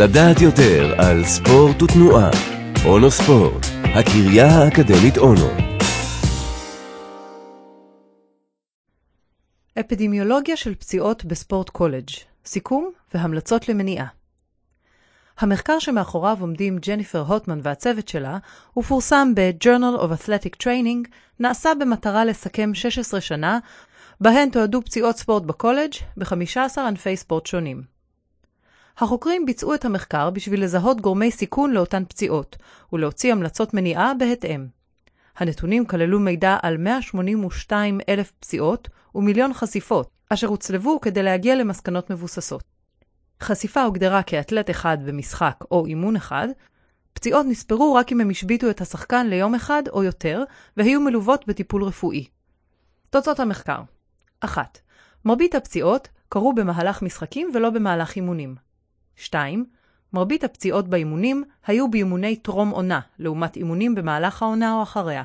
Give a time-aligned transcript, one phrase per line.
[0.00, 2.30] לדעת יותר על ספורט ותנועה.
[2.86, 5.48] אונו ספורט, הקריה האקדמית אונו.
[9.80, 12.08] אפידמיולוגיה של פציעות בספורט קולג'
[12.44, 14.06] סיכום והמלצות למניעה.
[15.38, 18.38] המחקר שמאחוריו עומדים ג'ניפר הוטמן והצוות שלה,
[18.76, 21.08] ופורסם ב-Journal of Athletic Training,
[21.40, 23.58] נעשה במטרה לסכם 16 שנה,
[24.20, 27.97] בהן תועדו פציעות ספורט בקולג' ב-15 ענפי ספורט שונים.
[29.00, 32.56] החוקרים ביצעו את המחקר בשביל לזהות גורמי סיכון לאותן פציעות,
[32.92, 34.66] ולהוציא המלצות מניעה בהתאם.
[35.36, 42.62] הנתונים כללו מידע על 182 אלף פציעות ומיליון חשיפות, אשר הוצלבו כדי להגיע למסקנות מבוססות.
[43.42, 46.48] חשיפה הוגדרה כאתלט אחד במשחק או אימון אחד,
[47.12, 50.44] פציעות נספרו רק אם הם השביתו את השחקן ליום אחד או יותר,
[50.76, 52.26] והיו מלוות בטיפול רפואי.
[53.10, 53.80] תוצאות המחקר
[54.40, 54.78] 1.
[55.24, 58.67] מרבית הפציעות קרו במהלך משחקים ולא במהלך אימונים.
[59.18, 59.64] 2.
[60.12, 65.22] מרבית הפציעות באימונים היו באימוני טרום עונה, לעומת אימונים במהלך העונה או אחריה.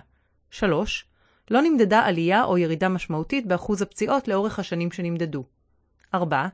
[0.51, 1.05] 3.
[1.51, 5.43] לא נמדדה עלייה או ירידה משמעותית באחוז הפציעות לאורך השנים שנמדדו.
[6.13, 6.47] 4.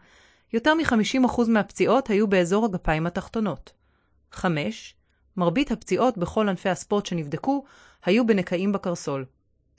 [0.54, 3.72] יותר מ-50% מהפציעות היו באזור הגפיים התחתונות.
[4.32, 4.96] 5.
[5.38, 7.64] מרבית הפציעות בכל ענפי הספורט שנבדקו
[8.06, 9.26] היו בנקעים בקרסול.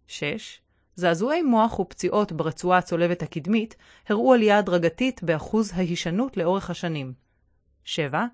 [0.06, 0.61] 6.
[0.95, 3.77] זעזועי מוח ופציעות ברצועה הצולבת הקדמית
[4.08, 7.12] הראו עלייה הדרגתית באחוז ההישנות לאורך השנים.
[7.84, 8.27] 7.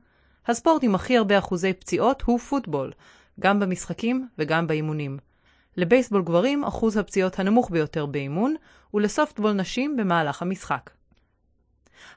[0.46, 2.92] הספורט עם הכי הרבה אחוזי פציעות הוא פוטבול,
[3.40, 5.18] גם במשחקים וגם באימונים.
[5.76, 8.54] לבייסבול גברים אחוז הפציעות הנמוך ביותר באימון,
[8.94, 10.90] ולסופטבול נשים במהלך המשחק.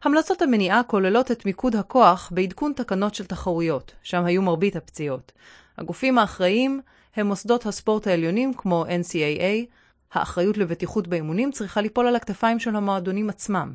[0.03, 5.31] המלצות המניעה כוללות את מיקוד הכוח בעדכון תקנות של תחרויות, שם היו מרבית הפציעות.
[5.77, 6.81] הגופים האחראיים
[7.15, 9.73] הם מוסדות הספורט העליונים כמו NCAA,
[10.13, 13.73] האחריות לבטיחות באימונים צריכה ליפול על הכתפיים של המועדונים עצמם.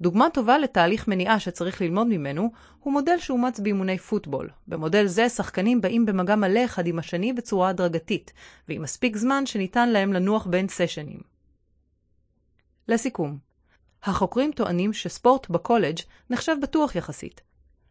[0.00, 4.50] דוגמה טובה לתהליך מניעה שצריך ללמוד ממנו, הוא מודל שאומץ באימוני פוטבול.
[4.68, 8.32] במודל זה שחקנים באים במגע מלא אחד עם השני בצורה הדרגתית,
[8.68, 11.20] ועם מספיק זמן שניתן להם לנוח בין סשנים.
[12.88, 13.38] לסיכום,
[14.02, 15.98] החוקרים טוענים שספורט בקולג'
[16.30, 17.40] נחשב בטוח יחסית.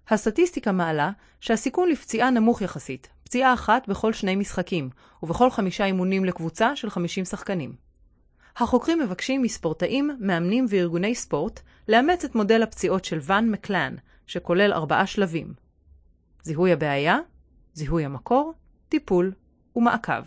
[0.10, 4.90] הסטטיסטיקה מעלה שהסיכון לפציעה נמוך יחסית, פציעה אחת בכל שני משחקים,
[5.24, 7.85] ובכל חמישה אימונים לקבוצה של 50 שחקנים.
[8.58, 13.96] החוקרים מבקשים מספורטאים, מאמנים וארגוני ספורט לאמץ את מודל הפציעות של ואן מקלן,
[14.28, 15.54] שכולל ארבעה שלבים
[16.44, 17.18] זיהוי הבעיה,
[17.74, 18.54] זיהוי המקור,
[18.90, 19.32] טיפול
[19.76, 20.24] ומעקב.